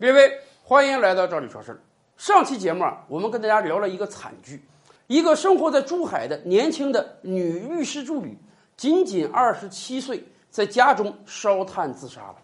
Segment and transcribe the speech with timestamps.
[0.00, 1.78] 各位，欢迎来到这里说事儿。
[2.16, 4.64] 上期节目啊，我们跟大家聊了一个惨剧：
[5.08, 8.38] 一个生活在珠海的年轻的女律师助理，
[8.78, 12.36] 仅仅二十七岁，在家中烧炭自杀了。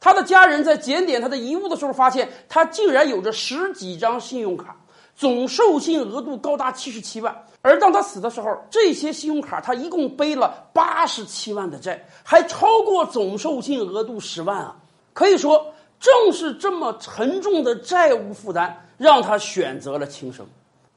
[0.00, 4.74] 她的家人在检点她的遗物的时候，发现她竟然有着十几张信用卡，
[5.14, 7.44] 总授信额度高达七十七万。
[7.60, 14.74] 而当她死的时候，这些信用卡她一共背了八十七万的债，还超过总授信额度十万啊！
[15.12, 15.74] 可以说。
[16.02, 20.44] 正是这么沉重的债务负担，让他选择了轻生。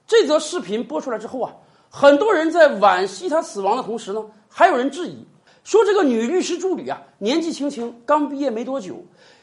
[0.08, 1.54] 这则视频播出来之后啊，
[1.91, 5.23] 很多人在惋惜他死亡的同时呢，还有人质疑
[5.63, 8.96] 说，这个女律师助理啊，年纪轻轻，刚毕业没多久，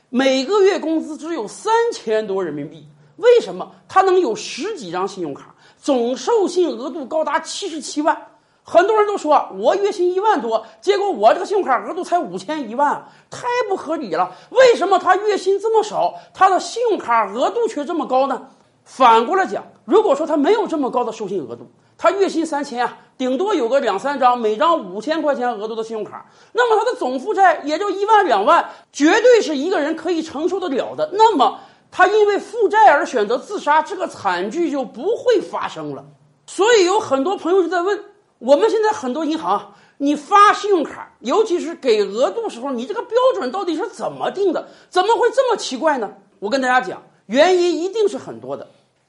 [0.09, 2.85] 每个月工资只有三千多人民币，
[3.19, 8.21] 为什么她能有十几张信用卡，总授信额度高达七十七万？
[8.65, 14.31] 很多人都说我月薪一万多，结果我这个信用卡额度才五千一万，太不合理了。
[14.51, 18.41] 为什么他月薪这么少，他的信用卡额度却这么高呢？
[18.85, 31.11] 反过来讲，如果说他没有这么高的授信额度，他月薪三千啊，顶多有个两三张，每张五千块钱额度的信用卡，那么他的总负债也就一万两万，绝对是一个人可以承受得了的。
[31.15, 31.59] 那么
[31.91, 36.05] 他因为负债而选择自杀，这个惨剧就不会发生了。
[36.47, 38.12] 所以有很多朋友就在问。
[38.43, 44.67] 我们现在很多银行，你发信用卡，尤其是给额度时候，你这个标准到底是怎么定的？
[44.91, 46.13] 怎么会这么奇怪呢？
[46.41, 48.67] 我跟大家讲，原因一定是很多的。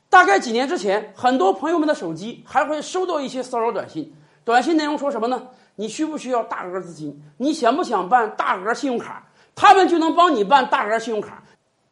[0.08, 4.14] 大概几年之前，很多朋友们的手机还会收到一些骚扰短信，
[4.46, 5.48] 短信内容说什么呢？
[5.78, 7.20] 你需不需要大额资金？
[7.38, 9.26] 你想不想办大额信用卡？
[9.56, 11.44] 他们就能帮你办大额信用卡，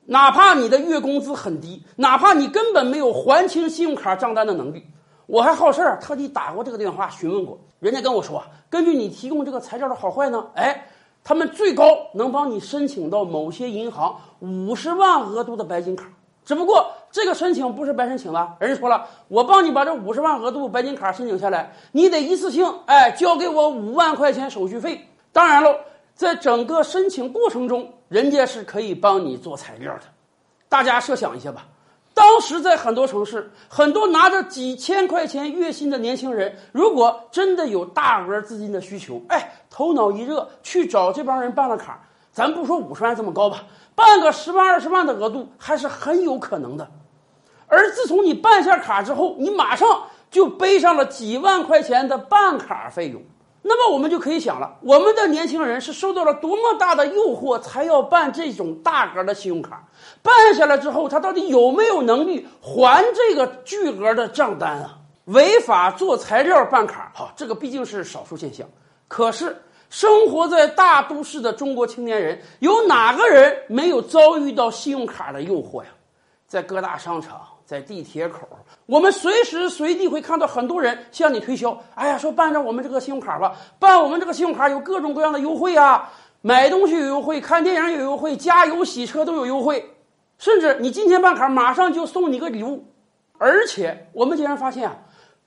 [0.05, 4.85] 哪怕你的月工资很低，哪怕你根本没有还清信用卡账单的能力。
[5.31, 10.85] 我还好事儿，特地打过这个电话询问过，人家跟我说，根据你提供这个材料的好坏呢，哎，
[11.23, 16.03] 他们最高能帮你申请到某些银行五十万额度的白金卡。
[16.43, 25.07] 只不过这个申请不是白申请了，人家说了，我帮你把这五十万额度白金卡申请下来，你得一次性哎交给我五万块钱手续费。
[25.31, 25.73] 当然喽，
[26.13, 30.01] 在整个申请过程中，人家是可以帮你做材料的。
[30.67, 31.65] 大家设想一下吧。
[32.21, 41.99] 当时在很多城市，很多拿着几千块钱月薪的年轻人，如果真的有大额资金的需求，哎，头脑一热去找这帮人办了卡，
[42.31, 43.63] 咱不说五十万这么高吧，
[43.95, 46.87] 办个十万二十万的额度还是很有可能的。
[47.65, 49.89] 而自从你办下卡之后，你马上
[50.29, 53.19] 就背上了几万块钱的办卡费用。
[53.63, 59.87] 那么我们就可以想了，我们的年轻人是受到了多么大的诱惑，才要办这种大额的信用卡？
[60.23, 64.97] 办下来之后，他到底有没有能力还这个巨额的账单啊？
[65.25, 68.67] 违法做材料办卡，哈，这个毕竟是少数现象。
[69.07, 69.55] 可是，
[69.91, 75.89] 生活在大都市的中国青年人，有哪个人没有遭遇到信用卡的诱惑呀？
[76.47, 77.39] 在各大商场。
[77.71, 78.45] 在地铁口，
[78.85, 81.81] 我们随时随地会看到很多人向你推销。
[81.95, 86.11] 哎呀，说办着我们这个信用卡吧，办我们这个信用卡有各种各样的优惠啊，
[86.41, 89.89] 买东西有优惠，看电影有优惠，加油洗车都有优惠，
[90.37, 92.83] 甚至你今天办卡，马上就送你个礼物。
[93.37, 94.97] 而且我们竟然发现啊，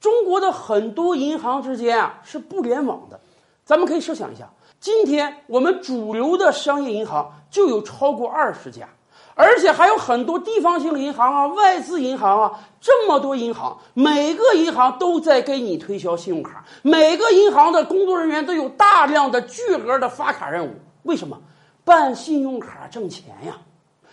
[0.01, 3.21] 中国的很多银行之间啊是不联网的。
[3.67, 8.89] 咱们可以设想一下，今天我们主流的商业银行就有超过二十家。
[9.35, 20.75] 而且还有很多地方性的银行啊、外资银行啊，这么多银行，每个银行都在给你推销信用卡，每个银行的工作人员都有大量的巨额的发卡任务。
[21.03, 21.39] 为什么？
[21.85, 23.59] 办信用卡挣钱呀！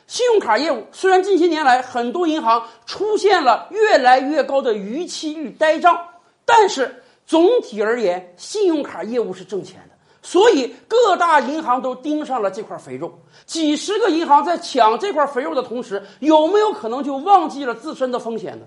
[0.06, 5.98] 信用卡业务虽然近些年来很多银行出现了越来越高的逾期率呆账，
[6.44, 9.91] 但是总体而言，信用卡业务是挣钱的。
[10.22, 13.12] 所以各大银行都盯上了这块肥肉，
[13.46, 18.66] 几十个银行在抢这块肥肉的同时，有没有可能就忘记了自身的风险呢？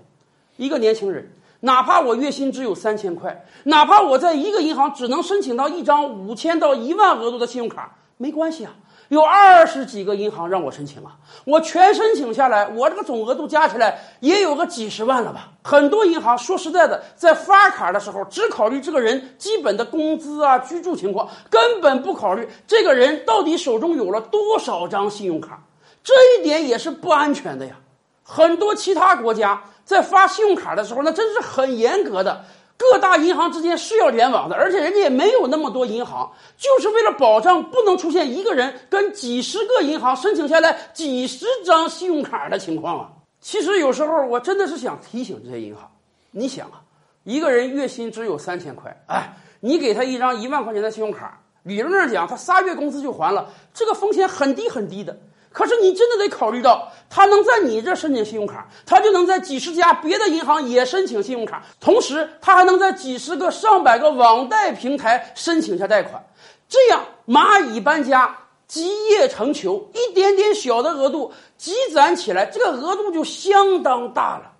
[0.57, 8.75] 一个年轻人，哪怕我月薪只有三千块，哪怕我在一个银行只能申请到一张五千到一万额度的信用卡，没关系啊。
[9.09, 11.15] 有二十几个银行让我申请啊，
[11.45, 15.49] 我全申请下来，我这个总额度加起来也有个几十万了吧？
[15.63, 25.63] 很多银行说实在的，在发卡的时候只考虑这个人基本的工资啊、居住情况，根本不考虑这个人到底手中有了多少张信用卡，
[26.03, 27.75] 这一点也是不安全的呀。
[28.23, 32.43] 很多其他国家在发信用卡的时候，那真是很严格的。
[32.77, 43.09] 各大银行之间是要联网的，而且人家也没有那么多银行，就是为了保障不能出现一个人跟几十个银行申请下来几十张信用卡的情况啊。
[43.39, 45.89] 其实有时候我真的是想提醒这些银行，
[46.31, 46.81] 你想啊，
[47.23, 55.17] 一个人月薪只有三千块，哎，你给他一张一万块钱的信用卡，理论上讲他仨月工资就还了，这个风险很低很低的。
[55.55, 66.21] 可是你真的得考虑到，他能在你这申请信用卡，他就能在几十家别的银行也申请信用卡，同时他还能在几十个、上百个网贷平台申请下贷款。
[66.67, 68.37] 这样蚂蚁搬家，
[68.67, 74.51] 集腋成裘，一点点小的额度积攒起来，这个额度就相当大了。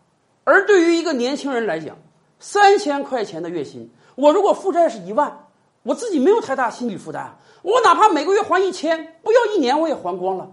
[0.46, 1.98] 而对于一个年轻人来讲，
[2.40, 5.42] 三千块钱的月薪，我如果负债是一万。
[5.84, 10.50] 我自己没有太大心理负担，我哪怕每个月还一千，不要一年我也还光了。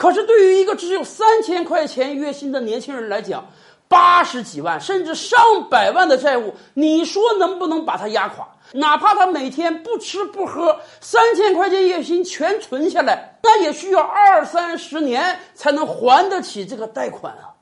[0.00, 3.46] 可是对于一个只有三千块钱月薪的年轻人来讲，
[3.86, 5.38] 八十几万甚至上
[5.68, 8.48] 百万的债务，你说能不能把他压垮？
[8.72, 17.52] 哪怕他每天不吃不喝，三千块钱月薪全存下来，那也需要二三十年才能还得起这个贷款啊！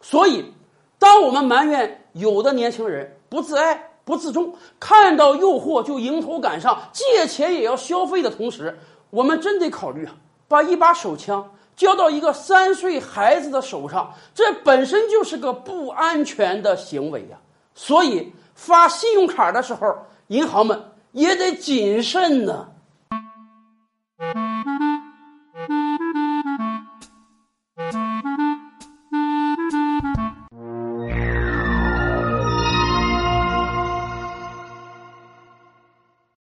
[0.00, 0.50] 所以，
[0.98, 8.78] 当我们埋怨有的年轻人不自爱，不自重，看到诱惑就迎头赶上，借钱也要消费的同时，
[9.10, 10.14] 我们真得考虑啊，
[10.48, 11.46] 把一把手枪
[11.76, 17.38] 交到一个三岁孩子的手上，这本身就是个不安全的行为呀。
[17.74, 19.96] 所以发信用卡的时候，
[20.28, 20.82] 银行们
[21.12, 22.68] 也得谨慎呢。